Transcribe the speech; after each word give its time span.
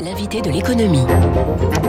l'invité 0.00 0.42
de 0.42 0.50
l'économie. 0.50 1.04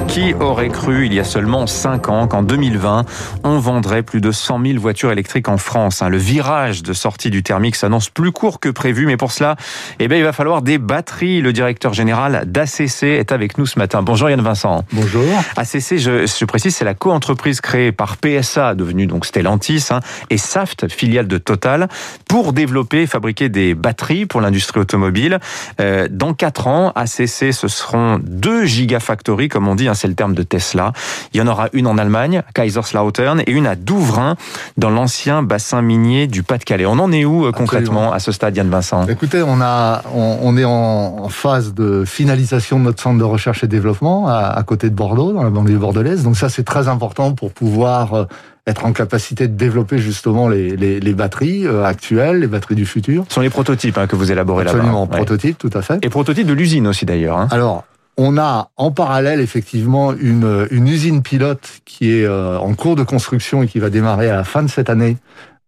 Qui 0.08 0.34
aurait 0.36 0.70
cru 0.70 1.06
il 1.06 1.14
y 1.14 1.20
a 1.20 1.24
seulement 1.24 1.68
5 1.68 2.10
ans 2.10 2.28
qu'en 2.28 2.42
2020, 2.42 3.06
on 3.44 3.60
vendrait 3.60 4.04
plus 4.04 4.22
de 4.22 4.32
100 4.32 4.62
000 4.66 4.80
voitures 4.80 5.12
électriques 5.12 5.50
en 5.50 5.58
France 5.58 6.02
hein? 6.02 6.10
Le 6.10 6.18
virage 6.18 6.84
de 6.84 6.94
sortie 6.94 7.30
du 7.30 7.44
thermique 7.44 7.76
s'annonce 7.76 8.10
plus 8.10 8.32
court 8.32 8.60
que 8.60 8.70
prévu, 8.70 9.06
mais 9.06 9.18
pour 9.18 9.32
cela, 9.32 9.58
eh 10.00 10.08
bien, 10.08 10.18
il 10.18 10.24
va 10.24 10.32
falloir 10.32 10.62
des 10.62 10.78
batteries. 10.78 11.42
Le 11.42 11.52
directeur 11.52 11.94
général 11.94 12.44
d'ACC 12.48 13.04
est 13.04 13.32
avec 13.32 13.58
nous 13.58 13.66
ce 13.66 13.78
matin. 13.78 14.02
Bonjour 14.02 14.30
Yann 14.30 14.42
Vincent. 14.42 14.84
Bonjour. 14.94 15.26
ACC, 15.58 15.98
je, 15.98 16.26
je 16.26 16.46
précise, 16.46 16.76
c'est 16.76 16.86
la 16.86 16.94
co-entreprise 16.94 17.60
créée 17.60 17.92
par 17.92 18.18
PSA, 18.18 18.76
devenue 18.76 19.08
donc 19.08 19.26
Stellantis, 19.26 19.88
hein, 19.92 20.00
et 20.30 20.38
Saft, 20.38 20.88
filiale 20.88 21.28
de 21.28 21.38
Total, 21.38 21.90
pour 22.28 22.54
développer 22.54 23.02
et 23.02 23.08
fabriquer 23.08 23.50
des 23.50 23.76
batteries 23.76 24.26
pour 24.26 24.40
l'industrie 24.40 24.80
automobile. 24.80 25.40
Euh, 25.82 26.08
dans 26.10 26.34
4 26.34 26.68
ans, 26.68 26.94
ACC, 26.96 27.54
ce 27.54 27.68
seront 27.68 27.97
deux 28.20 28.66
gigafactories, 28.66 29.50
comme 29.50 29.68
on 29.68 29.76
dit, 29.76 29.88
hein, 29.88 29.94
c'est 29.94 30.08
le 30.08 30.14
terme 30.14 30.34
de 30.34 30.44
Tesla. 30.44 30.94
Il 31.34 31.38
y 31.40 31.42
en 31.42 31.48
aura 31.48 31.70
une 31.74 31.88
en 31.88 31.98
Allemagne, 31.98 32.44
Kaiserslautern, 32.54 33.42
et 33.46 33.52
une 33.52 33.68
à 33.68 33.76
Douvrin, 33.76 34.36
dans 34.78 34.90
l'ancien 34.90 35.44
bassin 35.44 35.82
minier 35.82 36.28
du 36.28 36.44
Pas-de-Calais. 36.44 36.86
On 36.86 37.00
en 37.00 37.12
est 37.12 37.26
où 37.26 37.46
euh, 37.46 37.52
concrètement 37.52 38.14
à 38.14 38.20
ce 38.20 38.32
stade, 38.32 38.56
Yann 38.56 38.70
Vincent? 38.70 39.08
Écoutez, 39.08 39.42
on, 39.42 39.62
a, 39.62 40.04
on, 40.14 40.40
on 40.42 40.58
est 40.58 40.66
en, 40.66 41.30
phase 41.30 41.74
de 41.74 42.04
finalisation 42.06 42.80
de 42.80 42.86
notre 42.86 43.02
centre 43.02 43.20
de 43.20 43.24
recherche 43.24 43.64
et 43.64 43.68
développement 43.68 44.28
à, 44.28 44.38
à 44.38 44.64
côté 44.64 44.90
de 44.90 44.96
Bordeaux, 44.96 45.34
dans 45.34 45.44
la 45.44 45.50
banlieue 45.50 45.78
bordelaise. 45.78 46.24
Donc 46.24 46.38
ça, 46.38 46.50
c'est 46.50 46.64
très 46.64 46.88
important 46.88 47.34
pour 47.34 47.52
pouvoir 47.52 48.14
euh, 48.14 48.26
être 48.66 48.86
en 48.86 48.94
capacité 48.94 49.48
de 49.48 49.56
développer 49.56 49.98
justement 49.98 50.50
les, 50.50 50.76
les, 50.76 51.00
les 51.00 51.14
batteries 51.14 51.66
euh, 51.66 51.86
actuelles, 51.86 52.40
les 52.40 52.48
batteries 52.48 52.76
du 52.76 52.86
futur. 52.86 53.26
Ce 53.30 53.36
sont 53.36 53.42
les 53.42 53.50
prototypes 53.50 53.98
hein, 53.98 54.08
que 54.08 54.16
vous 54.16 54.32
élaborez 54.32 54.66
là-bas. 54.66 54.78
Absolument, 54.78 55.04
ouais. 55.04 55.16
prototypes, 55.16 55.58
tout 55.58 55.70
à 55.74 55.82
fait. 55.82 56.00
Et 56.04 56.10
prototypes 56.10 56.48
de 56.48 56.54
l'usine 56.54 56.88
aussi 56.88 57.06
d'ailleurs. 57.06 57.38
Hein. 57.38 57.48
Alors, 57.52 57.86
on 58.18 58.38
a 58.38 58.72
en 58.76 58.92
parallèle 58.92 59.40
effectivement 59.40 60.12
une, 60.14 60.68
usine 60.72 61.22
pilote 61.22 61.82
qui 61.86 62.12
est 62.12 62.26
euh, 62.26 62.58
en 62.58 62.74
cours 62.74 62.96
de 62.96 63.04
construction 63.04 63.62
et 63.62 63.68
qui 63.68 63.80
va 63.80 63.90
démarrer 63.90 64.30
à 64.30 64.36
la 64.36 64.44
fin 64.44 64.64
de 64.64 64.70
cette 64.70 64.90
année, 64.90 65.18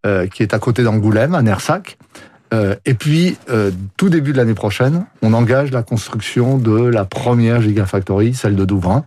euh, 0.06 0.28
qui 0.28 0.42
est 0.42 0.54
à 0.54 0.60
côté 0.60 0.84
d'Angoulême, 0.84 1.36
à 1.36 1.44
Nersac. 1.44 1.98
Euh, 2.52 2.76
et 2.86 2.96
puis, 2.96 3.38
tout 3.98 4.10
début 4.10 4.34
de 4.34 4.38
l'année 4.38 4.56
prochaine, 4.56 5.06
on 5.22 5.34
engage 5.34 5.72
la 5.72 5.84
construction 5.84 6.58
de 6.58 6.86
la 6.86 7.06
première 7.06 7.62
Gigafactory, 7.62 8.34
celle 8.34 8.56
de 8.56 8.66
Douvrin, 8.66 9.06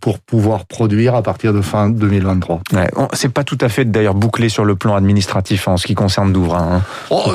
pour 0.00 0.18
pouvoir 0.18 0.64
produire 0.64 1.14
à 1.14 1.22
partir 1.22 1.52
de 1.52 1.60
fin 1.60 1.88
2023. 1.90 2.62
Ouais, 2.72 2.90
c'est 3.12 3.32
pas 3.32 3.44
tout 3.44 3.58
à 3.60 3.68
fait 3.68 3.84
d'ailleurs 3.84 4.14
bouclé 4.14 4.48
sur 4.48 4.64
le 4.64 4.74
plan 4.74 4.96
administratif 4.96 5.68
en 5.68 5.76
ce 5.76 5.86
qui 5.86 5.94
concerne 5.94 6.32
Douvrin. 6.32 6.76
Hein. 6.76 6.82
Oh, 7.10 7.32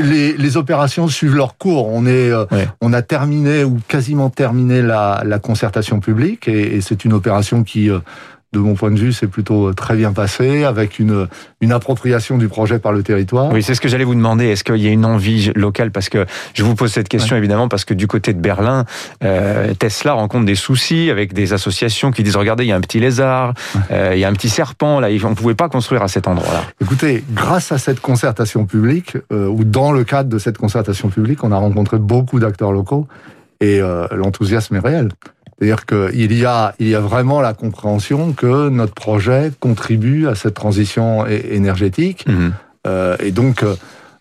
les, 0.00 0.32
les, 0.36 0.56
opérations 0.56 1.08
suivent 1.08 1.36
leur 1.36 1.56
cours. 1.56 1.88
On 1.88 2.04
est, 2.06 2.30
euh, 2.30 2.44
ouais. 2.50 2.68
on 2.80 2.92
a 2.92 3.02
terminé 3.02 3.64
ou 3.64 3.78
quasiment 3.88 4.30
terminé 4.30 4.82
la, 4.82 5.22
la 5.24 5.38
concertation 5.38 6.00
publique 6.00 6.48
et, 6.48 6.76
et 6.76 6.80
c'est 6.80 7.04
une 7.04 7.12
opération 7.12 7.62
qui 7.62 7.90
euh, 7.90 8.00
de 8.52 8.58
mon 8.58 8.74
point 8.74 8.90
de 8.90 8.98
vue, 8.98 9.12
c'est 9.12 9.26
plutôt 9.26 9.72
très 9.72 9.96
bien 9.96 10.12
passé, 10.12 10.64
avec 10.64 10.98
une, 10.98 11.26
une 11.60 11.72
appropriation 11.72 12.36
du 12.36 12.48
projet 12.48 12.78
par 12.78 12.92
le 12.92 13.02
territoire. 13.02 13.50
Oui, 13.52 13.62
c'est 13.62 13.74
ce 13.74 13.80
que 13.80 13.88
j'allais 13.88 14.04
vous 14.04 14.14
demander. 14.14 14.46
Est-ce 14.46 14.62
qu'il 14.62 14.76
y 14.76 14.86
a 14.86 14.90
une 14.90 15.06
envie 15.06 15.50
locale? 15.54 15.90
Parce 15.90 16.08
que 16.08 16.26
je 16.52 16.62
vous 16.62 16.74
pose 16.74 16.92
cette 16.92 17.08
question 17.08 17.34
ouais. 17.34 17.38
évidemment 17.38 17.68
parce 17.68 17.84
que 17.84 17.94
du 17.94 18.06
côté 18.06 18.34
de 18.34 18.40
Berlin, 18.40 18.84
euh, 19.24 19.72
Tesla 19.74 20.12
rencontre 20.12 20.44
des 20.44 20.54
soucis 20.54 21.10
avec 21.10 21.32
des 21.32 21.52
associations 21.52 22.10
qui 22.10 22.22
disent 22.22 22.36
regardez, 22.36 22.64
il 22.64 22.68
y 22.68 22.72
a 22.72 22.76
un 22.76 22.80
petit 22.80 23.00
lézard, 23.00 23.54
ouais. 23.74 23.80
euh, 23.90 24.12
il 24.14 24.20
y 24.20 24.24
a 24.24 24.28
un 24.28 24.34
petit 24.34 24.50
serpent 24.50 25.00
là, 25.00 25.08
on 25.24 25.30
ne 25.30 25.34
pouvait 25.34 25.54
pas 25.54 25.68
construire 25.68 26.02
à 26.02 26.08
cet 26.08 26.28
endroit-là. 26.28 26.62
Écoutez, 26.80 27.24
grâce 27.32 27.72
à 27.72 27.78
cette 27.78 28.00
concertation 28.00 28.66
publique 28.66 29.16
euh, 29.32 29.46
ou 29.46 29.64
dans 29.64 29.92
le 29.92 30.04
cadre 30.04 30.28
de 30.28 30.38
cette 30.38 30.58
concertation 30.58 31.08
publique, 31.08 31.42
on 31.42 31.52
a 31.52 31.56
rencontré 31.56 31.98
beaucoup 31.98 32.38
d'acteurs 32.38 32.72
locaux 32.72 33.06
et 33.60 33.80
euh, 33.80 34.06
l'enthousiasme 34.10 34.76
est 34.76 34.80
réel. 34.80 35.08
C'est-à-dire 35.58 35.86
qu'il 35.86 36.32
y 36.32 36.44
a, 36.44 36.74
il 36.78 36.88
y 36.88 36.94
a 36.94 37.00
vraiment 37.00 37.40
la 37.40 37.54
compréhension 37.54 38.32
que 38.32 38.68
notre 38.68 38.94
projet 38.94 39.52
contribue 39.60 40.26
à 40.26 40.34
cette 40.34 40.54
transition 40.54 41.26
énergétique. 41.26 42.26
Mmh. 42.26 42.50
Euh, 42.86 43.16
et 43.20 43.30
donc, 43.30 43.64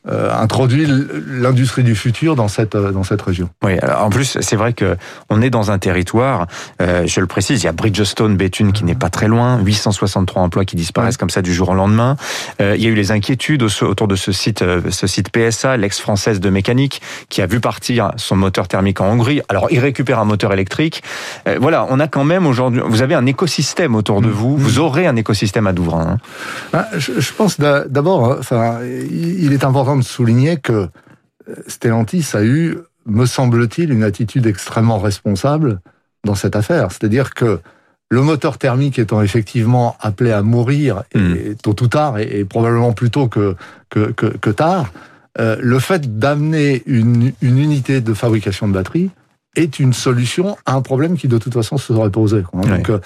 euh, 0.09 0.31
introduit 0.34 0.88
l'industrie 1.28 1.84
du 1.84 1.95
futur 1.95 2.35
dans 2.35 2.47
cette 2.47 2.75
dans 2.75 3.03
cette 3.03 3.22
région. 3.22 3.50
Oui, 3.63 3.78
alors 3.79 4.03
en 4.03 4.09
plus 4.09 4.38
c'est 4.41 4.56
vrai 4.56 4.73
que 4.73 4.97
on 5.29 5.41
est 5.41 5.50
dans 5.50 5.69
un 5.69 5.78
territoire, 5.78 6.47
euh, 6.81 7.06
je 7.06 7.19
le 7.19 7.28
précise, 7.28 7.62
il 7.62 7.66
y 7.66 7.69
a 7.69 7.72
Bridgestone, 7.72 8.35
Béthune 8.35 8.73
qui 8.73 8.84
n'est 8.84 8.95
pas 8.95 9.09
très 9.09 9.28
loin, 9.28 9.59
863 9.59 10.41
emplois 10.41 10.66
qui 10.66 10.75
disparaissent 10.75 11.16
ouais. 11.16 11.19
comme 11.19 11.29
ça 11.29 11.41
du 11.41 11.53
jour 11.53 11.69
au 11.69 11.73
lendemain. 11.73 12.16
Euh, 12.62 12.75
il 12.75 12.84
y 12.84 12.88
a 12.88 12.89
eu 12.89 12.95
les 12.95 13.12
inquiétudes 13.12 13.63
autour 13.63 14.07
de 14.07 14.16
ce 14.16 14.31
site 14.31 14.62
euh, 14.62 14.81
ce 14.89 15.07
site 15.07 15.29
PSA, 15.29 15.78
l'ex-française 15.78 16.39
de 16.39 16.50
mécanique, 16.50 17.01
qui 17.29 17.41
a 17.41 17.45
vu 17.45 17.59
partir 17.59 18.12
son 18.18 18.35
moteur 18.35 18.68
thermique 18.68 19.01
en 19.01 19.06
Hongrie. 19.06 19.41
Alors 19.50 19.68
il 19.72 19.79
récupère 19.79 20.19
un 20.19 20.25
moteur 20.25 20.53
électrique. 20.53 21.03
Euh, 21.47 21.57
voilà, 21.62 21.85
on 21.89 22.00
a 22.00 22.07
quand 22.07 22.23
même 22.23 22.47
aujourd'hui, 22.47 22.81
vous 22.83 23.01
avez 23.01 23.16
un 23.16 23.25
écosystème 23.25 23.95
autour 23.95 24.22
de 24.22 24.28
mmh. 24.28 24.31
vous. 24.31 24.57
Vous 24.57 24.79
aurez 24.79 25.06
un 25.06 25.16
écosystème 25.16 25.68
à 25.68 25.73
Douvrin. 25.73 26.01
Hein. 26.01 26.18
Ah, 26.73 26.88
je, 26.97 27.19
je, 27.19 27.33
pense 27.33 27.59
d'abord, 27.59 28.38
enfin, 28.39 28.79
il 28.83 29.53
est 29.53 29.63
important 29.63 29.91
de 29.97 30.03
souligner 30.03 30.57
que 30.57 30.88
euh, 31.50 31.56
Stellantis 31.68 32.29
a 32.34 32.44
eu, 32.44 32.78
me 33.06 33.25
semble-t-il, 33.25 33.91
une 33.91 34.03
attitude 34.03 34.46
extrêmement 34.47 35.00
responsable 35.00 35.79
dans 36.24 36.35
cette 36.35 36.56
affaire. 36.56 36.91
C'est-à-dire 36.91 37.34
que 37.34 37.59
le 38.09 38.22
moteur 38.22 38.57
thermique 38.57 39.00
étant 39.00 39.22
effectivement 39.22 39.96
appelé 40.01 40.31
à 40.31 40.41
mourir 40.41 41.03
et, 41.13 41.19
mmh. 41.19 41.56
tôt 41.63 41.75
ou 41.81 41.88
tard, 41.88 42.19
et, 42.19 42.40
et, 42.40 42.46
probablement 42.46 42.91
plus 42.91 43.09
tôt 43.09 43.28
que, 43.28 43.56
que, 43.90 44.12
que, 44.12 44.25
que 44.25 44.50
tard, 44.50 44.91
euh, 45.40 45.56
le 45.62 45.80
fait 45.80 46.19
d'amener 46.19 46.84
une, 46.85 47.31
une 47.41 47.57
unité 47.57 48.01
de 48.01 48.13
fabrication 48.13 48.68
de 48.68 48.74
batterie 48.74 49.09
est 49.56 49.80
une 49.80 49.94
solution 49.94 50.57
à 50.66 50.74
un 50.74 50.81
problème 50.81 51.18
qui 51.18 51.28
de 51.28 51.38
toute 51.38 51.53
façon 51.53 51.78
se 51.78 51.94
serait 51.94 52.09
posé. 52.09 52.41
Quoi. 52.41 52.62
Donc, 52.62 52.90
ouais. 52.90 53.00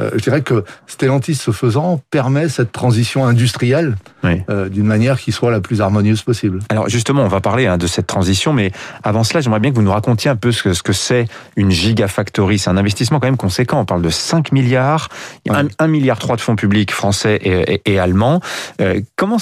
Euh, 0.00 0.10
je 0.14 0.22
dirais 0.22 0.42
que 0.42 0.64
Stellantis, 0.86 1.34
ce 1.34 1.50
faisant, 1.50 2.00
permet 2.10 2.48
cette 2.48 2.72
transition 2.72 3.26
industrielle 3.26 3.96
oui. 4.24 4.42
euh, 4.48 4.68
d'une 4.68 4.86
manière 4.86 5.20
qui 5.20 5.32
soit 5.32 5.50
la 5.50 5.60
plus 5.60 5.80
harmonieuse 5.80 6.22
possible. 6.22 6.60
Alors 6.68 6.88
justement, 6.88 7.22
on 7.22 7.28
va 7.28 7.40
parler 7.40 7.66
hein, 7.66 7.78
de 7.78 7.86
cette 7.86 8.06
transition, 8.06 8.52
mais 8.52 8.72
avant 9.02 9.24
cela, 9.24 9.40
j'aimerais 9.40 9.60
bien 9.60 9.70
que 9.70 9.76
vous 9.76 9.82
nous 9.82 9.92
racontiez 9.92 10.30
un 10.30 10.36
peu 10.36 10.52
ce 10.52 10.62
que 10.62 10.72
ce 10.72 10.82
que 10.82 10.92
c'est 10.92 11.26
une 11.56 11.70
gigafactory. 11.70 12.58
C'est 12.58 12.70
un 12.70 12.76
investissement 12.76 13.20
quand 13.20 13.26
même 13.26 13.36
conséquent. 13.36 13.80
On 13.80 13.84
parle 13.84 14.02
de 14.02 14.10
5 14.10 14.52
milliards, 14.52 15.08
oui. 15.48 15.56
1, 15.56 15.68
1 15.78 15.86
milliard 15.88 16.18
3 16.18 16.36
de 16.36 16.40
fonds 16.40 16.56
publics 16.56 16.92
français 16.92 17.38
et, 17.42 17.74
et, 17.74 17.92
et 17.92 17.98
allemands. 17.98 18.40
Euh, 18.80 19.00
comment, 19.16 19.36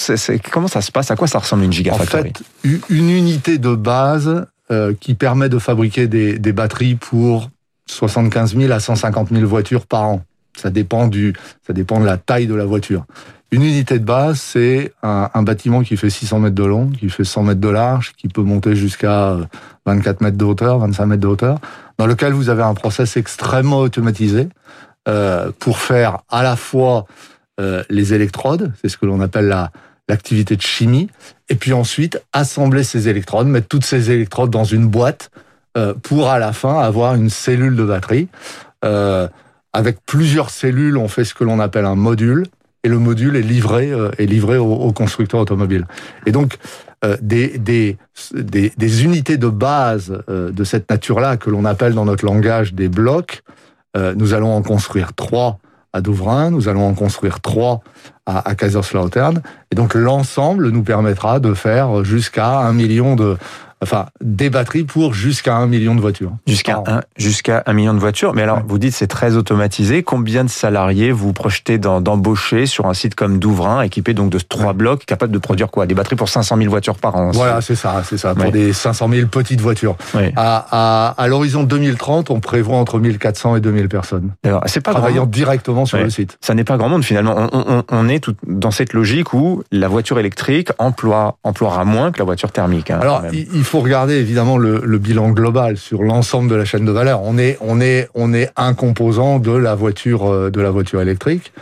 comment 0.50 0.68
ça 0.68 0.80
se 0.80 0.92
passe? 0.92 1.10
À 1.10 1.16
quoi 1.16 1.28
ça 1.28 1.38
ressemble 1.38 1.64
une 1.64 1.72
gigafactory? 1.72 2.30
En 2.30 2.68
fait, 2.68 2.80
une 2.90 3.10
unité 3.10 3.58
de 3.58 3.74
base 3.74 4.46
qui 5.00 5.14
permet 5.14 5.48
de 5.48 5.58
fabriquer 5.58 6.08
des, 6.08 6.38
des 6.38 6.52
batteries 6.52 6.94
pour 6.94 7.48
75 7.86 8.54
000 8.56 8.70
à 8.72 8.80
150 8.80 9.30
000 9.30 9.46
voitures 9.46 9.86
par 9.86 10.02
an. 10.02 10.22
Ça 10.58 10.70
dépend 10.70 11.06
du, 11.06 11.34
ça 11.66 11.72
dépend 11.72 12.00
de 12.00 12.06
la 12.06 12.16
taille 12.16 12.46
de 12.46 12.54
la 12.54 12.64
voiture. 12.64 13.04
Une 13.50 13.62
unité 13.62 13.98
de 13.98 14.04
base, 14.04 14.38
c'est 14.40 14.92
un, 15.02 15.42
bâtiment 15.42 15.82
qui 15.82 15.96
fait 15.96 16.10
600 16.10 16.40
mètres 16.40 16.54
de 16.54 16.64
long, 16.64 16.90
qui 16.90 17.08
fait 17.08 17.24
100 17.24 17.44
mètres 17.44 17.60
de 17.60 17.68
large, 17.68 18.12
qui 18.16 18.28
peut 18.28 18.42
monter 18.42 18.76
jusqu'à 18.76 19.38
24 19.86 20.20
mètres 20.20 20.36
de 20.36 20.44
hauteur, 20.44 20.78
25 20.78 21.06
mètres 21.06 21.22
de 21.22 21.28
hauteur, 21.28 21.58
dans 21.96 22.06
lequel 22.06 22.34
vous 22.34 22.50
avez 22.50 22.62
un 22.62 22.74
process 22.74 23.16
extrêmement 23.16 23.78
automatisé 23.78 24.48
euh, 25.08 25.50
pour 25.58 25.78
faire 25.78 26.18
à 26.28 26.42
la 26.42 26.56
fois 26.56 27.06
euh, 27.58 27.82
les 27.88 28.12
électrodes, 28.12 28.72
c'est 28.82 28.90
ce 28.90 28.98
que 28.98 29.06
l'on 29.06 29.20
appelle 29.20 29.48
la 29.48 29.72
l'activité 30.08 30.56
de 30.56 30.62
chimie, 30.62 31.08
et 31.48 31.54
puis 31.54 31.72
ensuite 31.72 32.20
assembler 32.32 32.82
ces 32.82 33.08
électrodes, 33.08 33.46
mettre 33.46 33.68
toutes 33.68 33.84
ces 33.84 34.10
électrodes 34.10 34.50
dans 34.50 34.64
une 34.64 34.86
boîte 34.86 35.30
euh, 35.76 35.94
pour 35.94 36.30
à 36.30 36.38
la 36.38 36.52
fin 36.52 36.80
avoir 36.80 37.14
une 37.14 37.30
cellule 37.30 37.76
de 37.76 37.84
batterie. 37.84 38.28
Euh, 38.84 39.28
avec 39.78 39.98
plusieurs 40.04 40.50
cellules, 40.50 40.96
on 40.96 41.06
fait 41.06 41.24
ce 41.24 41.34
que 41.34 41.44
l'on 41.44 41.60
appelle 41.60 41.84
un 41.84 41.94
module, 41.94 42.46
et 42.82 42.88
le 42.88 42.98
module 42.98 43.36
est 43.36 43.42
livré, 43.42 43.92
euh, 43.92 44.10
est 44.18 44.26
livré 44.26 44.56
aux 44.58 44.92
constructeurs 44.92 45.38
automobiles. 45.38 45.86
Et 46.26 46.32
donc, 46.32 46.58
euh, 47.04 47.16
des, 47.22 47.58
des, 47.58 47.96
des, 48.34 48.72
des, 48.76 49.04
unités 49.04 49.36
de 49.36 49.46
base 49.46 50.20
euh, 50.28 50.50
de 50.50 50.64
cette 50.64 50.90
nature-là, 50.90 51.36
que 51.36 51.48
l'on 51.48 51.64
appelle 51.64 51.94
dans 51.94 52.06
notre 52.06 52.24
langage 52.24 52.74
des 52.74 52.88
blocs, 52.88 53.44
euh, 53.96 54.14
nous 54.16 54.34
allons 54.34 54.52
en 54.52 54.62
construire 54.62 55.14
trois 55.14 55.60
à 55.92 56.00
Douvrin, 56.00 56.50
nous 56.50 56.66
allons 56.68 56.88
en 56.88 56.94
construire 56.94 57.40
trois 57.40 57.80
à, 58.26 58.48
à 58.50 58.56
Kaiserslautern, 58.56 59.42
et 59.70 59.76
donc 59.76 59.94
l'ensemble 59.94 60.70
nous 60.70 60.82
permettra 60.82 61.38
de 61.38 61.54
faire 61.54 62.02
jusqu'à 62.02 62.58
un 62.58 62.72
million 62.72 63.14
de, 63.14 63.36
enfin 63.82 64.06
des 64.22 64.50
batteries 64.50 64.84
pour 64.84 65.14
jusqu'à 65.14 65.56
un 65.56 65.66
million 65.66 65.94
de 65.94 66.00
voitures. 66.00 66.32
Jusqu'à 66.46 66.82
un, 66.86 67.00
jusqu'à 67.16 67.62
un 67.66 67.72
million 67.72 67.94
de 67.94 67.98
voitures. 67.98 68.34
Mais 68.34 68.42
alors, 68.42 68.58
ouais. 68.58 68.64
vous 68.66 68.78
dites 68.78 68.94
c'est 68.94 69.06
très 69.06 69.36
automatisé. 69.36 70.02
Combien 70.02 70.44
de 70.44 70.50
salariés 70.50 71.12
vous 71.12 71.32
projetez 71.32 71.78
d'embaucher 71.78 72.66
sur 72.66 72.86
un 72.86 72.94
site 72.94 73.14
comme 73.14 73.38
Douvrin, 73.38 73.82
équipé 73.82 74.14
donc 74.14 74.30
de 74.30 74.38
trois 74.38 74.68
ouais. 74.68 74.72
blocs, 74.72 75.06
capable 75.06 75.32
de 75.32 75.38
produire 75.38 75.70
quoi? 75.70 75.86
Des 75.86 75.94
batteries 75.94 76.16
pour 76.16 76.28
500 76.28 76.56
000 76.56 76.70
voitures 76.70 76.96
par 76.96 77.16
an. 77.16 77.30
Voilà, 77.32 77.60
c'est 77.60 77.74
ça, 77.74 78.02
c'est 78.04 78.18
ça, 78.18 78.34
pour 78.34 78.44
ouais. 78.44 78.50
des 78.50 78.72
500 78.72 79.08
000 79.08 79.28
petites 79.28 79.60
voitures. 79.60 79.96
À, 80.36 80.66
à, 80.70 81.22
à 81.22 81.28
l'horizon 81.28 81.62
2030, 81.62 82.30
on 82.30 82.40
prévoit 82.40 82.76
entre 82.76 82.98
1400 82.98 83.56
et 83.56 83.60
2000 83.60 83.88
personnes. 83.88 84.32
C'est 84.66 84.80
pas 84.80 84.92
travaillant 84.92 85.22
grand... 85.22 85.26
directement 85.26 85.86
sur 85.86 85.98
le 85.98 86.10
site. 86.10 86.38
Ça 86.40 86.54
n'est 86.54 86.64
pas 86.64 86.76
grand 86.76 86.88
monde 86.88 87.04
finalement. 87.04 87.48
On, 87.52 87.64
on, 87.78 87.82
on 87.90 88.08
est 88.08 88.20
tout 88.20 88.34
dans 88.46 88.70
cette 88.70 88.92
logique 88.92 89.34
où 89.34 89.62
la 89.70 89.88
voiture 89.88 90.18
électrique 90.18 90.70
emploie, 90.78 91.36
emploiera 91.42 91.84
moins 91.84 92.12
que 92.12 92.18
la 92.18 92.24
voiture 92.24 92.50
thermique. 92.50 92.90
Hein, 92.90 92.98
alors, 93.00 93.22
il 93.32 93.64
faut 93.68 93.80
regarder 93.80 94.14
évidemment 94.14 94.58
le, 94.58 94.80
le 94.84 94.98
bilan 94.98 95.30
global 95.30 95.76
sur 95.76 96.02
l'ensemble 96.02 96.50
de 96.50 96.54
la 96.54 96.64
chaîne 96.64 96.84
de 96.84 96.92
valeur. 96.92 97.22
On 97.22 97.38
est, 97.38 97.58
on 97.60 97.80
est, 97.80 98.08
on 98.14 98.34
est 98.34 98.50
un 98.56 98.74
composant 98.74 99.38
de 99.38 99.52
la 99.52 99.74
voiture, 99.74 100.50
de 100.50 100.60
la 100.60 100.70
voiture 100.70 101.00
électrique. 101.00 101.52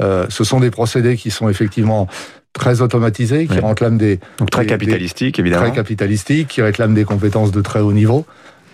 Euh, 0.00 0.26
ce 0.28 0.44
sont 0.44 0.60
des 0.60 0.70
procédés 0.70 1.16
qui 1.16 1.30
sont 1.30 1.48
effectivement 1.48 2.06
très 2.52 2.80
automatisés, 2.80 3.46
qui 3.46 3.58
réclament 3.60 3.98
des... 3.98 4.20
Donc 4.38 4.50
très 4.50 4.66
capitalistiques, 4.66 5.38
évidemment. 5.38 5.66
Très 5.66 5.74
capitalistiques, 5.74 6.48
qui 6.48 6.62
réclament 6.62 6.94
des 6.94 7.04
compétences 7.04 7.50
de 7.50 7.60
très 7.60 7.80
haut 7.80 7.92
niveau, 7.92 8.26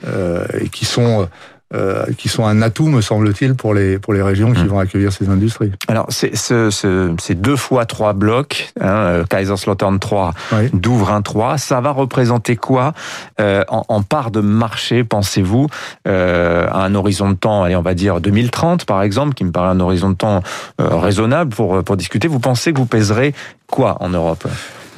euh, 0.06 0.44
et 0.60 0.68
qui 0.68 0.84
sont 0.84 1.28
euh, 1.74 2.04
qui 2.18 2.28
sont 2.28 2.44
un 2.44 2.60
atout, 2.62 2.86
me 2.86 3.00
semble-t-il, 3.00 3.54
pour 3.54 3.74
les 3.74 3.98
pour 3.98 4.12
les 4.12 4.22
régions 4.22 4.52
qui 4.52 4.62
mmh. 4.62 4.68
vont 4.68 4.78
accueillir 4.78 5.12
ces 5.12 5.28
industries. 5.28 5.72
Alors, 5.88 6.06
c'est 6.10 6.36
ce, 6.36 6.70
ce, 6.70 7.14
ces 7.18 7.34
deux 7.34 7.56
fois 7.56 7.86
trois 7.86 8.12
blocs, 8.12 8.72
hein, 8.80 8.88
euh, 8.88 9.24
Kaiserslautern 9.24 9.98
3, 9.98 10.34
oui. 10.52 10.70
Douvrin 10.72 11.22
3, 11.22 11.58
ça 11.58 11.80
va 11.80 11.90
représenter 11.90 12.56
quoi 12.56 12.92
euh, 13.40 13.64
en, 13.68 13.84
en, 13.88 14.02
part 14.02 14.30
de 14.30 14.40
marché, 14.40 15.04
pensez-vous, 15.04 15.68
euh, 16.06 16.66
à 16.70 16.84
un 16.84 16.94
horizon 16.94 17.30
de 17.30 17.36
temps, 17.36 17.62
allez, 17.64 17.76
on 17.76 17.82
va 17.82 17.94
dire 17.94 18.20
2030 18.20 18.84
par 18.84 19.02
exemple, 19.02 19.34
qui 19.34 19.44
me 19.44 19.52
paraît 19.52 19.70
un 19.70 19.80
horizon 19.80 20.10
de 20.10 20.16
temps 20.16 20.42
raisonnable 20.78 21.54
pour 21.54 21.82
pour 21.84 21.96
discuter. 21.96 22.28
Vous 22.28 22.40
pensez 22.40 22.72
que 22.72 22.78
vous 22.78 22.86
pèserez 22.86 23.34
quoi 23.66 23.96
en 24.00 24.08
Europe? 24.08 24.46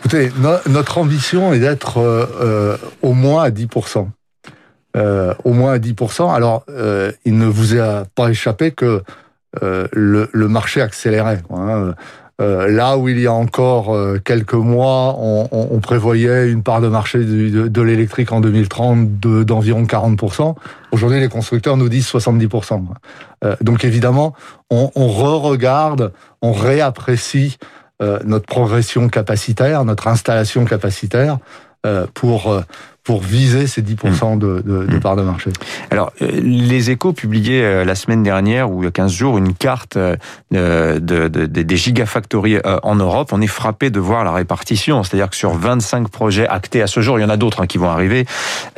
Écoutez, 0.00 0.32
no, 0.38 0.50
notre 0.68 0.98
ambition 0.98 1.52
est 1.52 1.60
d'être 1.60 2.28
au 3.02 3.12
moins 3.12 3.44
à 3.44 3.50
10 3.50 3.68
euh, 4.96 5.34
au 5.44 5.52
moins 5.52 5.72
à 5.72 5.78
10%. 5.78 6.32
Alors, 6.32 6.64
euh, 6.68 7.10
il 7.24 7.36
ne 7.36 7.46
vous 7.46 7.76
a 7.76 8.04
pas 8.14 8.28
échappé 8.28 8.70
que 8.70 9.02
euh, 9.62 9.88
le, 9.92 10.48
marché 10.48 10.80
accélérait. 10.80 11.42
Hein. 11.50 11.94
Là 12.38 12.96
où 12.96 13.08
il 13.08 13.18
y 13.20 13.26
a 13.26 13.32
encore 13.32 13.96
quelques 14.24 14.54
mois, 14.54 15.16
on, 15.18 15.80
prévoyait 15.80 16.48
une 16.48 16.62
part 16.62 16.80
de 16.80 16.88
marché 16.88 17.20
de, 17.20 17.68
de 17.68 17.82
l'électrique 17.82 18.32
en 18.32 18.40
2030 18.40 19.20
d'environ 19.20 19.84
40%. 19.84 20.54
Aujourd'hui, 20.90 21.20
les 21.20 21.28
constructeurs 21.28 21.76
nous 21.76 21.88
disent 21.88 22.08
70%. 22.08 22.84
Euh, 23.44 23.56
donc 23.60 23.84
évidemment, 23.84 24.34
on, 24.70 24.90
on 24.96 25.08
re-regarde, 25.08 26.12
on 26.42 26.52
réapprécie 26.52 27.58
notre 28.24 28.44
progression 28.44 29.08
capacitaire, 29.08 29.84
notre 29.84 30.08
installation 30.08 30.64
capacitaire 30.66 31.38
pour 32.12 32.62
pour 33.04 33.20
viser 33.20 33.66
ces 33.66 33.82
10% 33.82 34.38
de, 34.38 34.62
de, 34.64 34.86
de, 34.86 34.98
part 34.98 35.14
de 35.14 35.22
marché. 35.22 35.50
Alors, 35.90 36.12
euh, 36.22 36.28
les 36.32 36.90
échos 36.90 37.12
publiaient 37.12 37.62
euh, 37.62 37.84
la 37.84 37.94
semaine 37.94 38.22
dernière, 38.22 38.70
ou 38.70 38.82
il 38.82 38.86
y 38.86 38.88
a 38.88 38.90
15 38.90 39.12
jours, 39.12 39.36
une 39.36 39.52
carte 39.54 39.96
euh, 39.96 40.16
de, 40.50 41.28
de, 41.28 41.44
des 41.44 41.76
gigafactories 41.76 42.58
en 42.82 42.96
Europe. 42.96 43.30
On 43.32 43.42
est 43.42 43.46
frappé 43.46 43.90
de 43.90 44.00
voir 44.00 44.24
la 44.24 44.32
répartition, 44.32 45.02
c'est-à-dire 45.02 45.28
que 45.28 45.36
sur 45.36 45.52
25 45.52 46.08
projets 46.08 46.48
actés 46.48 46.82
à 46.82 46.86
ce 46.86 47.00
jour, 47.00 47.18
il 47.18 47.22
y 47.22 47.24
en 47.24 47.28
a 47.28 47.36
d'autres 47.36 47.62
hein, 47.62 47.66
qui 47.66 47.78
vont 47.78 47.90
arriver, 47.90 48.26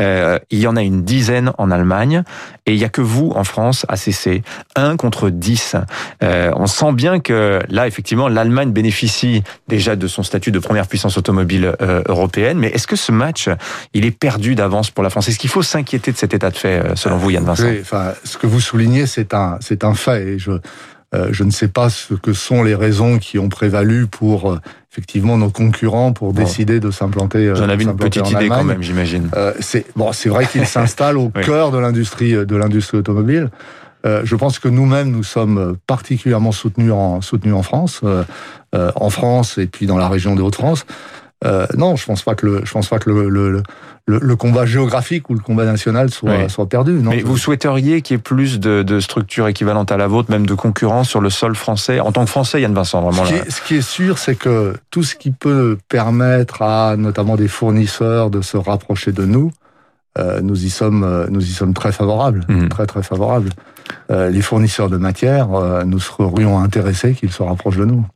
euh, 0.00 0.38
il 0.50 0.58
y 0.58 0.66
en 0.66 0.76
a 0.76 0.82
une 0.82 1.02
dizaine 1.02 1.52
en 1.58 1.70
Allemagne, 1.70 2.22
et 2.66 2.72
il 2.72 2.78
n'y 2.78 2.84
a 2.84 2.88
que 2.88 3.00
vous, 3.00 3.32
en 3.34 3.44
France, 3.44 3.86
ACC, 3.88 4.42
1 4.74 4.96
contre 4.96 5.30
10. 5.30 5.76
Euh, 6.22 6.50
on 6.56 6.66
sent 6.66 6.92
bien 6.92 7.20
que 7.20 7.60
là, 7.68 7.86
effectivement, 7.86 8.28
l'Allemagne 8.28 8.72
bénéficie 8.72 9.42
déjà 9.68 9.96
de 9.96 10.06
son 10.06 10.22
statut 10.22 10.50
de 10.50 10.58
première 10.58 10.88
puissance 10.88 11.16
automobile 11.16 11.74
euh, 11.80 12.02
européenne, 12.06 12.58
mais 12.58 12.68
est-ce 12.68 12.86
que 12.86 12.96
ce 12.96 13.12
match, 13.12 13.48
il 13.94 14.04
est 14.04 14.15
perdu 14.18 14.54
d'avance 14.54 14.90
pour 14.90 15.04
la 15.04 15.10
France. 15.10 15.28
Est-ce 15.28 15.38
qu'il 15.38 15.50
faut 15.50 15.62
s'inquiéter 15.62 16.12
de 16.12 16.16
cet 16.16 16.34
état 16.34 16.50
de 16.50 16.56
fait, 16.56 16.80
euh, 16.80 16.96
selon 16.96 17.16
vous, 17.16 17.30
Yann 17.30 17.44
Vincent 17.44 17.64
oui, 17.64 17.78
enfin, 17.80 18.12
Ce 18.24 18.38
que 18.38 18.46
vous 18.46 18.60
soulignez, 18.60 19.06
c'est 19.06 19.34
un, 19.34 19.58
c'est 19.60 19.84
un 19.84 19.94
fait. 19.94 20.26
Et 20.26 20.38
je, 20.38 20.52
euh, 21.14 21.28
je 21.30 21.44
ne 21.44 21.50
sais 21.50 21.68
pas 21.68 21.88
ce 21.88 22.14
que 22.14 22.32
sont 22.32 22.62
les 22.62 22.74
raisons 22.74 23.18
qui 23.18 23.38
ont 23.38 23.48
prévalu 23.48 24.06
pour 24.06 24.52
euh, 24.52 24.60
effectivement 24.90 25.36
nos 25.36 25.50
concurrents 25.50 26.12
pour 26.12 26.32
bon. 26.32 26.42
décider 26.42 26.80
de 26.80 26.90
s'implanter. 26.90 27.52
J'en 27.54 27.68
avais 27.68 27.84
une 27.84 27.96
petite 27.96 28.30
idée 28.30 28.48
quand 28.48 28.64
même, 28.64 28.82
j'imagine. 28.82 29.30
Euh, 29.36 29.52
c'est 29.60 29.84
bon, 29.94 30.12
c'est 30.12 30.28
vrai 30.28 30.46
qu'ils 30.46 30.66
s'installent 30.66 31.18
au 31.18 31.30
oui. 31.34 31.42
cœur 31.42 31.70
de 31.70 31.78
l'industrie 31.78 32.32
de 32.32 32.56
l'industrie 32.56 32.98
automobile. 32.98 33.50
Euh, 34.04 34.22
je 34.24 34.36
pense 34.36 34.58
que 34.58 34.68
nous-mêmes, 34.68 35.10
nous 35.10 35.24
sommes 35.24 35.76
particulièrement 35.86 36.52
soutenus 36.52 36.92
en, 36.92 37.20
soutenus 37.20 37.54
en 37.54 37.62
France, 37.62 38.00
euh, 38.04 38.24
en 38.72 39.10
France 39.10 39.58
et 39.58 39.66
puis 39.66 39.86
dans 39.86 39.98
la 39.98 40.08
région 40.08 40.34
des 40.34 40.42
Hauts-de-France. 40.42 40.86
Euh, 41.44 41.66
non, 41.76 41.96
je 41.96 42.06
pense 42.06 42.22
pas 42.22 42.34
que 42.34 42.46
le, 42.46 42.62
je 42.64 42.72
pense 42.72 42.88
pas 42.88 42.98
que 42.98 43.10
le, 43.10 43.28
le, 43.28 43.62
le, 44.06 44.18
le 44.18 44.36
combat 44.36 44.64
géographique 44.64 45.28
ou 45.28 45.34
le 45.34 45.40
combat 45.40 45.66
national 45.66 46.10
soit, 46.10 46.30
oui. 46.30 46.50
soit 46.50 46.66
perdu. 46.66 46.92
Non, 46.92 47.10
Mais 47.10 47.20
vous 47.20 47.36
souhaiteriez 47.36 48.00
qu'il 48.00 48.16
y 48.16 48.18
ait 48.18 48.22
plus 48.22 48.58
de, 48.58 48.82
de 48.82 49.00
structures 49.00 49.46
équivalentes 49.46 49.92
à 49.92 49.98
la 49.98 50.06
vôtre, 50.06 50.30
même 50.30 50.46
de 50.46 50.54
concurrence 50.54 51.10
sur 51.10 51.20
le 51.20 51.28
sol 51.28 51.54
français, 51.54 52.00
en 52.00 52.10
tant 52.10 52.24
que 52.24 52.30
Français, 52.30 52.62
Yann 52.62 52.72
Vincent, 52.72 53.02
vraiment. 53.02 53.24
Ce 53.26 53.32
qui, 53.32 53.36
est, 53.36 53.50
ce 53.50 53.62
qui 53.62 53.74
est 53.76 53.86
sûr, 53.86 54.18
c'est 54.18 54.34
que 54.34 54.74
tout 54.90 55.02
ce 55.02 55.14
qui 55.14 55.30
peut 55.30 55.76
permettre 55.88 56.62
à 56.62 56.96
notamment 56.96 57.36
des 57.36 57.48
fournisseurs 57.48 58.30
de 58.30 58.40
se 58.40 58.56
rapprocher 58.56 59.12
de 59.12 59.26
nous, 59.26 59.50
euh, 60.18 60.40
nous 60.40 60.64
y 60.64 60.70
sommes, 60.70 61.04
euh, 61.04 61.26
nous 61.28 61.44
y 61.44 61.52
sommes 61.52 61.74
très 61.74 61.92
favorables, 61.92 62.46
mmh. 62.48 62.68
très 62.68 62.86
très 62.86 63.02
favorables. 63.02 63.50
Euh, 64.10 64.30
les 64.30 64.40
fournisseurs 64.40 64.88
de 64.88 64.96
matière, 64.96 65.52
euh, 65.52 65.84
nous 65.84 66.00
serions 66.00 66.58
intéressés 66.58 67.12
qu'ils 67.12 67.32
se 67.32 67.42
rapprochent 67.42 67.76
de 67.76 67.84
nous. 67.84 68.06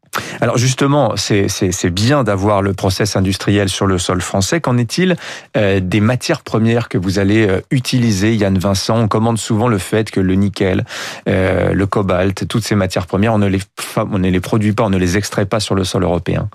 Alors 0.40 0.58
justement, 0.58 1.14
c'est 1.16 1.90
bien 1.90 2.24
d'avoir 2.24 2.62
le 2.62 2.72
process 2.72 3.16
industriel 3.16 3.68
sur 3.68 3.86
le 3.86 3.98
sol 3.98 4.20
français. 4.20 4.60
Qu'en 4.60 4.76
est-il 4.76 5.16
euh, 5.56 5.80
des 5.80 6.00
matières 6.00 6.42
premières 6.42 6.88
que 6.88 6.98
vous 6.98 7.18
allez 7.18 7.46
euh, 7.46 7.60
utiliser, 7.70 8.34
Yann 8.34 8.58
Vincent? 8.58 8.98
On 8.98 9.08
commande 9.08 9.38
souvent 9.38 9.68
le 9.68 9.78
fait 9.78 10.10
que 10.10 10.20
le 10.20 10.34
nickel, 10.34 10.84
euh, 11.28 11.72
le 11.72 11.86
cobalt, 11.86 12.46
toutes 12.48 12.64
ces 12.64 12.74
matières 12.74 13.06
premières, 13.06 13.34
on 13.34 13.38
ne, 13.38 13.46
les, 13.46 14.40
produit 14.40 14.72
pas, 14.72 14.84
on 14.84 14.90
ne 14.90 14.98
les 14.98 15.16
extrait 15.16 15.46
pas 15.46 15.60
sur 15.60 15.74
le 15.74 15.84
sol 15.84 16.02
européen. 16.02 16.48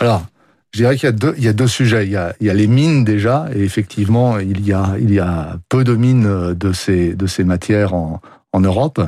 Alors, 0.00 0.24
je 0.74 0.80
dirais 0.80 0.96
qu'il 0.96 1.06
y 1.06 1.08
a 1.08 1.12
deux, 1.12 1.34
y 1.38 1.48
a 1.48 1.54
deux 1.54 1.68
sujets. 1.68 2.04
Il 2.06 2.12
y 2.12 2.16
a, 2.16 2.34
les 2.40 2.66
mines 2.66 3.04
déjà, 3.04 3.46
et 3.54 3.62
effectivement, 3.62 4.38
il 4.38 4.66
y 4.66 4.72
a, 4.72 5.56
peu 5.70 5.82
de 5.84 5.94
mines 5.94 6.54
de 6.54 6.72
ces, 6.72 7.44
matières 7.44 7.94
en 7.94 8.20
Europe. 8.60 9.00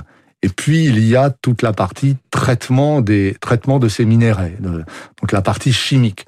Et 0.43 0.49
puis 0.49 0.87
il 0.87 1.07
y 1.07 1.17
a 1.17 1.31
toute 1.31 1.63
la 1.63 1.73
partie 1.73 2.17
traitement 2.31 3.01
des 3.01 3.37
traitements 3.41 3.79
de 3.79 3.89
ces 3.89 4.05
minéraux, 4.05 4.43
donc 4.61 5.33
la 5.33 5.43
partie 5.43 5.73
chimique. 5.73 6.27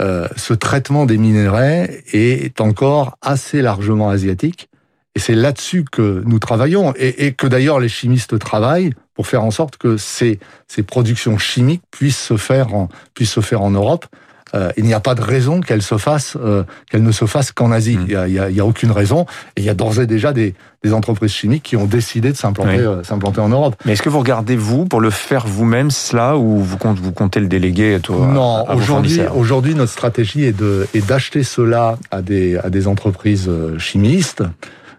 Euh, 0.00 0.26
ce 0.36 0.54
traitement 0.54 1.04
des 1.04 1.18
minéraux 1.18 1.86
est 2.12 2.60
encore 2.60 3.18
assez 3.20 3.60
largement 3.60 4.08
asiatique, 4.08 4.70
et 5.14 5.18
c'est 5.18 5.34
là-dessus 5.34 5.84
que 5.84 6.22
nous 6.24 6.38
travaillons. 6.38 6.94
Et, 6.96 7.26
et 7.26 7.32
que 7.32 7.46
d'ailleurs 7.46 7.80
les 7.80 7.88
chimistes 7.88 8.38
travaillent 8.38 8.92
pour 9.14 9.26
faire 9.26 9.44
en 9.44 9.50
sorte 9.50 9.76
que 9.76 9.98
ces, 9.98 10.40
ces 10.66 10.82
productions 10.82 11.36
chimiques 11.36 11.82
puissent 11.90 12.22
se 12.22 12.36
faire 12.38 12.74
en, 12.74 12.88
puissent 13.14 13.32
se 13.32 13.40
faire 13.40 13.60
en 13.60 13.70
Europe 13.70 14.06
euh, 14.54 14.70
il 14.76 14.84
n'y 14.84 14.94
a 14.94 15.00
pas 15.00 15.14
de 15.14 15.22
raison 15.22 15.60
qu'elle 15.60 15.82
se 15.82 15.98
fasse, 15.98 16.36
euh, 16.42 16.64
qu'elle 16.90 17.02
ne 17.02 17.12
se 17.12 17.26
fasse 17.26 17.52
qu'en 17.52 17.70
Asie. 17.70 17.96
Mmh. 17.96 18.04
Il, 18.06 18.12
y 18.12 18.16
a, 18.16 18.28
il, 18.28 18.34
y 18.34 18.38
a, 18.38 18.50
il 18.50 18.56
y 18.56 18.60
a 18.60 18.66
aucune 18.66 18.90
raison. 18.90 19.26
Et 19.56 19.60
il 19.60 19.64
y 19.64 19.68
a 19.68 19.74
d'ores 19.74 20.00
et 20.00 20.06
déjà 20.06 20.32
des, 20.32 20.54
des, 20.82 20.92
entreprises 20.92 21.32
chimiques 21.32 21.62
qui 21.62 21.76
ont 21.76 21.86
décidé 21.86 22.32
de 22.32 22.36
s'implanter, 22.36 22.78
oui. 22.78 22.84
euh, 22.84 23.02
s'implanter 23.04 23.40
en 23.40 23.48
Europe. 23.48 23.76
Mais 23.84 23.92
est-ce 23.92 24.02
que 24.02 24.08
vous 24.08 24.18
regardez 24.18 24.56
vous 24.56 24.86
pour 24.86 25.00
le 25.00 25.10
faire 25.10 25.46
vous-même 25.46 25.90
cela 25.90 26.36
ou 26.36 26.58
vous 26.58 26.76
comptez, 26.76 27.00
vous 27.00 27.12
comptez 27.12 27.40
le 27.40 27.46
déléguer 27.46 27.96
à, 27.96 28.12
Non. 28.12 28.68
Aujourd'hui, 28.70 29.20
aujourd'hui, 29.34 29.74
notre 29.74 29.92
stratégie 29.92 30.44
est 30.44 30.58
de, 30.58 30.86
est 30.94 31.06
d'acheter 31.06 31.42
cela 31.42 31.98
à 32.10 32.22
des, 32.22 32.56
à 32.56 32.70
des 32.70 32.86
entreprises 32.86 33.48
euh, 33.48 33.78
chimistes, 33.78 34.42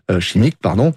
euh, 0.09 0.19
chimiques, 0.19 0.57
pardon. 0.61 0.93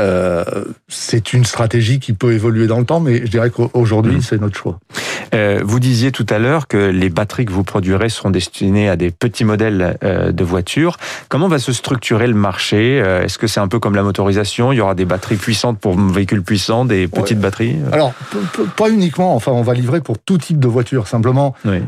Euh, 0.00 0.44
c'est 0.88 1.32
une 1.32 1.44
stratégie 1.44 2.00
qui 2.00 2.12
peut 2.12 2.32
évoluer 2.32 2.66
dans 2.66 2.78
le 2.78 2.86
temps, 2.86 3.00
mais 3.00 3.18
je 3.18 3.30
dirais 3.30 3.50
qu'aujourd'hui, 3.50 4.16
mmh. 4.16 4.22
c'est 4.22 4.40
notre 4.40 4.56
choix. 4.56 4.78
Euh, 5.34 5.60
vous 5.64 5.80
disiez 5.80 6.12
tout 6.12 6.26
à 6.28 6.38
l'heure 6.38 6.66
que 6.66 6.76
les 6.76 7.08
batteries 7.08 7.44
que 7.44 7.52
vous 7.52 7.64
produirez 7.64 8.08
seront 8.08 8.30
destinées 8.30 8.88
à 8.88 8.96
des 8.96 9.10
petits 9.10 9.44
modèles 9.44 9.98
euh, 10.02 10.32
de 10.32 10.44
voitures. 10.44 10.96
Comment 11.28 11.48
va 11.48 11.58
se 11.58 11.72
structurer 11.72 12.26
le 12.26 12.34
marché 12.34 13.00
euh, 13.02 13.22
Est-ce 13.22 13.38
que 13.38 13.46
c'est 13.46 13.60
un 13.60 13.68
peu 13.68 13.78
comme 13.78 13.94
la 13.94 14.02
motorisation 14.02 14.72
Il 14.72 14.76
y 14.76 14.80
aura 14.80 14.94
des 14.94 15.04
batteries 15.04 15.36
puissantes 15.36 15.78
pour 15.78 15.98
véhicules 15.98 16.42
puissants, 16.42 16.84
des 16.84 17.08
petites 17.08 17.36
ouais. 17.36 17.42
batteries 17.42 17.76
Alors, 17.92 18.12
pas 18.76 18.90
uniquement. 18.90 19.34
Enfin, 19.34 19.52
on 19.52 19.62
va 19.62 19.74
livrer 19.74 20.00
pour 20.00 20.18
tout 20.18 20.38
type 20.38 20.58
de 20.58 20.68
voiture. 20.68 21.08
Simplement, 21.08 21.54
oui. 21.64 21.80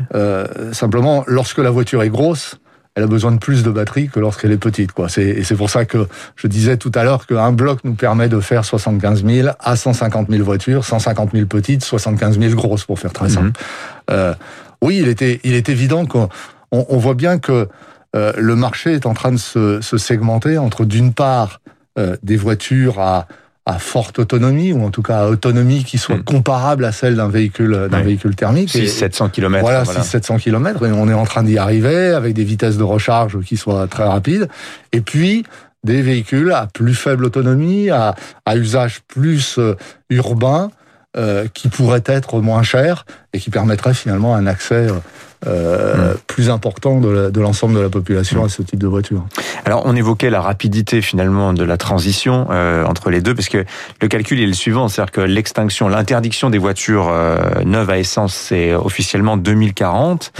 simplement, 0.71 1.23
lorsque 1.27 1.59
la 1.59 1.69
voiture 1.69 2.03
est 2.03 2.09
grosse, 2.09 2.57
elle 2.95 3.03
a 3.03 3.07
besoin 3.07 3.31
de 3.31 3.37
plus 3.37 3.63
de 3.63 3.71
batterie 3.71 4.09
que 4.09 4.19
lorsqu'elle 4.19 4.51
est 4.51 4.57
petite. 4.57 4.91
Quoi. 4.91 5.09
C'est, 5.09 5.23
et 5.23 5.43
c'est 5.43 5.55
pour 5.55 5.69
ça 5.69 5.85
que 5.85 6.07
je 6.35 6.47
disais 6.47 6.77
tout 6.77 6.91
à 6.93 7.03
l'heure 7.03 7.25
qu'un 7.25 7.51
bloc 7.51 7.79
nous 7.83 7.95
permet 7.95 8.29
de 8.29 8.39
faire 8.39 8.65
75 8.65 9.25
000 9.25 9.49
à 9.59 9.75
150 9.75 10.29
000 10.29 10.43
voitures, 10.43 10.85
150 10.85 11.31
000 11.33 11.47
petites, 11.47 11.83
75 11.83 12.39
000 12.39 12.53
grosses, 12.53 12.85
pour 12.85 12.99
faire 12.99 13.13
très 13.13 13.29
simple. 13.29 13.49
Mm-hmm. 13.49 14.11
Euh, 14.11 14.33
oui, 14.81 14.99
il, 15.01 15.07
était, 15.07 15.39
il 15.43 15.53
est 15.53 15.69
évident 15.69 16.05
qu'on 16.05 16.29
on, 16.71 16.85
on 16.89 16.97
voit 16.97 17.15
bien 17.15 17.39
que 17.39 17.67
euh, 18.15 18.33
le 18.37 18.55
marché 18.55 18.93
est 18.93 19.05
en 19.05 19.13
train 19.13 19.31
de 19.31 19.37
se, 19.37 19.81
se 19.81 19.97
segmenter 19.97 20.57
entre, 20.57 20.85
d'une 20.85 21.13
part, 21.13 21.61
euh, 21.97 22.15
des 22.21 22.37
voitures 22.37 22.99
à 22.99 23.27
à 23.65 23.79
forte 23.79 24.19
autonomie 24.19 24.73
ou 24.73 24.83
en 24.83 24.89
tout 24.89 25.01
cas 25.01 25.21
à 25.21 25.27
autonomie 25.27 25.85
qui 25.85 25.97
soit 25.97 26.17
mmh. 26.17 26.23
comparable 26.23 26.83
à 26.85 26.91
celle 26.91 27.15
d'un 27.15 27.29
véhicule 27.29 27.87
d'un 27.89 27.99
oui. 27.99 28.05
véhicule 28.05 28.35
thermique 28.35 28.69
6 28.69 28.89
700 28.89 29.29
km 29.29 29.61
voilà, 29.61 29.83
voilà. 29.83 30.03
6 30.03 30.09
700 30.09 30.37
km 30.37 30.85
et 30.85 30.91
on 30.91 31.07
est 31.07 31.13
en 31.13 31.23
train 31.23 31.43
d'y 31.43 31.57
arriver 31.57 32.09
avec 32.09 32.33
des 32.33 32.43
vitesses 32.43 32.77
de 32.77 32.83
recharge 32.83 33.39
qui 33.41 33.55
soient 33.55 33.87
très 33.87 34.03
rapides 34.03 34.49
et 34.91 34.99
puis 34.99 35.45
des 35.85 36.01
véhicules 36.01 36.51
à 36.51 36.67
plus 36.67 36.95
faible 36.95 37.25
autonomie 37.25 37.89
à, 37.89 38.15
à 38.45 38.57
usage 38.57 39.01
plus 39.07 39.57
euh, 39.57 39.75
urbain 40.09 40.71
euh, 41.15 41.47
qui 41.53 41.67
pourraient 41.67 42.03
être 42.05 42.41
moins 42.41 42.63
chers 42.63 43.05
et 43.33 43.39
qui 43.39 43.49
permettraient 43.49 43.93
finalement 43.93 44.35
un 44.35 44.47
accès 44.47 44.89
euh, 44.89 44.99
mmh. 45.45 46.17
plus 46.27 46.49
important 46.49 46.99
de 46.99 47.39
l'ensemble 47.39 47.75
de, 47.75 47.79
la 47.79 47.89
population 47.89 48.43
mmh. 48.43 48.45
à 48.45 48.49
ce 48.49 48.61
type 48.61 48.79
de 48.79 48.87
voiture. 48.87 49.25
Alors 49.65 49.83
on 49.85 49.95
évoquait 49.95 50.29
la 50.29 50.41
rapidité 50.41 51.01
finalement 51.01 51.53
de 51.53 51.63
la 51.63 51.77
transition 51.77 52.47
euh, 52.51 52.85
entre 52.85 53.09
les 53.09 53.21
deux, 53.21 53.33
parce 53.35 53.49
que 53.49 53.65
le 54.01 54.07
calcul 54.07 54.39
est 54.39 54.47
le 54.47 54.53
suivant, 54.53 54.87
c'est-à-dire 54.87 55.11
que 55.11 55.21
l'extinction, 55.21 55.87
l'interdiction 55.87 56.49
des 56.49 56.57
voitures 56.57 57.07
euh, 57.09 57.37
neuves 57.65 57.89
à 57.89 57.97
essence, 57.97 58.33
c'est 58.33 58.73
officiellement 58.73 59.37
2040, 59.37 60.31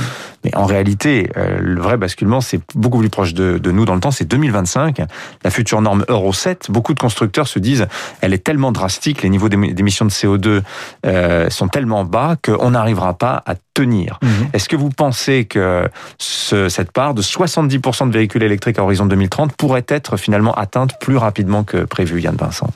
mais 0.44 0.56
en 0.56 0.66
réalité, 0.66 1.30
euh, 1.38 1.58
le 1.60 1.82
vrai 1.82 1.98
basculement, 1.98 2.42
c'est 2.42 2.60
beaucoup 2.76 3.00
plus 3.00 3.10
proche 3.10 3.34
de, 3.34 3.58
de 3.58 3.72
nous 3.72 3.86
dans 3.86 3.96
le 3.96 4.02
temps, 4.02 4.12
c'est 4.12 4.26
2025. 4.26 5.02
La 5.44 5.50
future 5.50 5.82
norme 5.82 6.06
Euro 6.10 6.34
7, 6.34 6.68
beaucoup 6.70 6.94
de 6.94 7.00
constructeurs 7.00 7.48
se 7.48 7.60
disent, 7.60 7.88
elle 8.22 8.34
est 8.34 8.44
tellement 8.44 8.72
drastique, 8.72 9.22
les 9.22 9.30
niveaux 9.30 9.50
d'émissions 9.50 10.06
de 10.06 10.12
CO2 10.12 10.62
euh, 11.06 11.50
sont 11.50 11.68
tellement 11.68 12.04
bas 12.04 12.36
qu'on 12.44 12.72
n'arrivera 12.72 13.14
pas 13.18 13.42
à 13.46 13.56
tenir. 13.74 14.20
Mmh. 14.22 14.28
Est-ce 14.54 14.70
que 14.70 14.76
vous 14.76 14.90
pensez 14.90 15.46
que 15.46 15.90
ce, 16.18 16.70
cette 16.70 16.92
part 16.92 17.14
de 17.14 17.22
70% 17.22 18.08
de 18.08 18.14
véhicules 18.14 18.44
électriques 18.44 18.80
à 18.80 18.84
horizon 18.84 19.06
2030 19.06 19.54
pourrait 19.56 19.86
être 19.88 20.18
finalement 20.18 20.54
atteinte 20.54 21.00
plus 21.00 21.18
rapidement 21.18 21.64
que 21.64 21.86
prévu, 21.86 22.22
Yann 22.22 22.36
Vincent? 22.36 22.70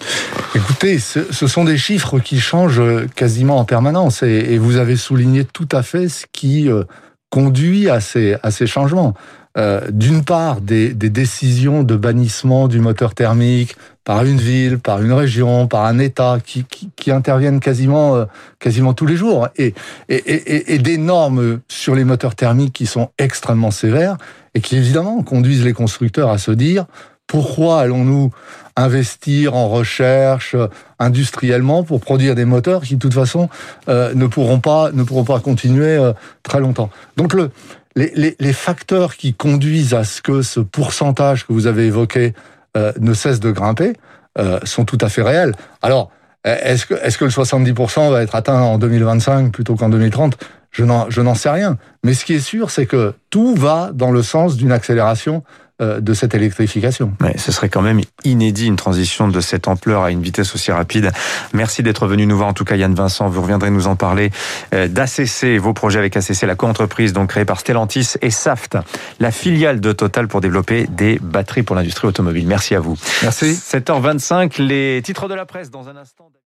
Écoutez, 0.55 0.99
ce, 0.99 1.31
ce 1.31 1.47
sont 1.47 1.63
des 1.63 1.77
chiffres 1.77 2.19
qui 2.19 2.39
changent 2.39 2.81
quasiment 3.15 3.57
en 3.57 3.65
permanence 3.65 4.23
et, 4.23 4.53
et 4.53 4.57
vous 4.57 4.77
avez 4.77 4.95
souligné 4.95 5.45
tout 5.45 5.69
à 5.71 5.83
fait 5.83 6.09
ce 6.09 6.25
qui 6.31 6.69
euh, 6.69 6.83
conduit 7.29 7.89
à 7.89 7.99
ces, 7.99 8.35
à 8.43 8.51
ces 8.51 8.67
changements. 8.67 9.13
Euh, 9.57 9.81
D'une 9.91 10.23
part, 10.23 10.61
des, 10.61 10.93
des, 10.93 11.09
décisions 11.09 11.83
de 11.83 11.95
bannissement 11.95 12.67
du 12.67 12.79
moteur 12.79 13.15
thermique 13.15 13.75
par 14.03 14.23
une 14.23 14.37
ville, 14.37 14.77
par 14.77 15.01
une 15.01 15.11
région, 15.11 15.67
par 15.67 15.85
un 15.85 15.99
État 15.99 16.37
qui, 16.45 16.63
qui, 16.63 16.89
qui 16.95 17.11
interviennent 17.11 17.59
quasiment, 17.59 18.15
euh, 18.15 18.25
quasiment 18.59 18.93
tous 18.93 19.07
les 19.07 19.15
jours, 19.15 19.47
et, 19.57 19.73
et, 20.09 20.15
et, 20.15 20.75
et, 20.75 20.77
des 20.77 20.97
normes 20.97 21.59
sur 21.67 21.95
les 21.95 22.03
moteurs 22.03 22.35
thermiques 22.35 22.73
qui 22.73 22.85
sont 22.85 23.09
extrêmement 23.17 23.71
sévères 23.71 24.17
et 24.53 24.61
qui 24.61 24.77
évidemment 24.77 25.23
conduisent 25.23 25.65
les 25.65 25.73
constructeurs 25.73 26.29
à 26.29 26.37
se 26.37 26.51
dire 26.51 26.85
pourquoi 27.27 27.81
allons-nous 27.81 28.31
investir 28.77 29.55
en 29.55 29.67
recherche 29.67 30.55
industriellement 30.97 31.83
pour 31.83 31.99
produire 31.99 32.35
des 32.35 32.45
moteurs 32.45 32.81
qui, 32.83 32.95
de 32.95 32.99
toute 32.99 33.13
façon, 33.13 33.49
euh, 33.89 34.13
ne 34.13 34.27
pourront 34.27 34.59
pas 34.59 34.91
ne 34.93 35.03
pourront 35.03 35.25
pas 35.25 35.39
continuer 35.39 35.97
euh, 35.97 36.13
très 36.43 36.61
longtemps. 36.61 36.89
Donc 37.17 37.33
le 37.33 37.51
les, 37.97 38.53
facteurs 38.53 39.15
qui 39.15 39.33
conduisent 39.33 39.93
à 39.93 40.03
ce 40.03 40.21
que 40.21 40.41
ce 40.41 40.59
pourcentage 40.59 41.45
que 41.45 41.53
vous 41.53 41.67
avez 41.67 41.85
évoqué 41.85 42.33
euh, 42.75 42.93
ne 42.99 43.13
cesse 43.13 43.39
de 43.39 43.51
grimper 43.51 43.93
euh, 44.37 44.59
sont 44.63 44.85
tout 44.85 44.97
à 45.01 45.09
fait 45.09 45.23
réels. 45.23 45.53
Alors, 45.81 46.11
est-ce 46.43 46.85
que 47.17 47.25
le 47.25 47.31
70% 47.31 48.09
va 48.09 48.21
être 48.21 48.35
atteint 48.35 48.61
en 48.61 48.77
2025 48.77 49.51
plutôt 49.51 49.75
qu'en 49.75 49.89
2030 49.89 50.37
Je 50.71 50.83
n'en, 50.83 51.35
sais 51.35 51.49
rien. 51.49 51.77
Mais 52.03 52.13
ce 52.13 52.25
qui 52.25 52.33
est 52.33 52.39
sûr, 52.39 52.69
c'est 52.69 52.85
que 52.85 53.13
tout 53.29 53.55
va 53.55 53.91
dans 53.93 54.11
le 54.11 54.21
sens 54.21 54.55
d'une 54.55 54.71
accélération 54.71 55.43
euh, 55.79 55.99
de 55.99 56.13
cette 56.15 56.33
électrification. 56.33 57.13
Mais 57.21 57.37
ce 57.37 57.51
serait 57.51 57.69
quand 57.69 57.83
même 57.83 58.01
inédit 58.23 58.65
une 58.65 58.77
transition 58.77 59.27
de 59.27 59.39
cette 59.41 59.67
ampleur 59.67 60.01
à 60.03 60.09
une 60.09 60.23
vitesse 60.23 60.55
aussi 60.55 60.71
rapide. 60.71 61.11
Merci 61.53 61.83
d'être 61.83 62.07
venu 62.07 62.25
nous 62.25 62.35
voir 62.35 62.49
en 62.49 62.53
tout 62.53 62.65
cas 62.65 62.75
Yann 62.75 62.95
Vincent, 62.95 63.29
vous 63.29 63.43
reviendrez 63.43 63.69
nous 63.69 63.85
en 63.85 63.95
parler 63.95 64.31
euh, 64.73 64.87
d'ACC, 64.87 65.59
vos 65.59 65.73
projets 65.73 65.99
avec 65.99 66.17
ACC, 66.17 66.41
la 66.43 66.55
co-entreprise 66.55 67.13
donc 67.13 67.29
créée 67.29 67.45
par 67.45 67.59
Stellantis 67.59 68.13
et 68.23 68.31
Saft, 68.31 68.77
la 69.19 69.29
filiale 69.29 69.79
de 69.79 69.91
Total 69.91 70.27
pour 70.27 70.41
développer 70.41 70.87
des 70.87 71.19
batteries 71.21 71.63
pour 71.63 71.75
l'industrie 71.75 72.07
automobile. 72.07 72.47
Merci 72.47 72.73
à 72.73 72.79
vous. 72.79 72.97
Merci. 73.21 73.51
7h25, 73.51 74.59
les 74.59 75.01
titres 75.03 75.27
de 75.27 75.35
la 75.35 75.45
presse 75.45 75.69
dans 75.69 75.89
un 75.89 75.95
instant. 75.95 76.31